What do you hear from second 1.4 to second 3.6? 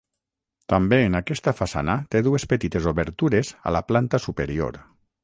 façana té dues petites obertures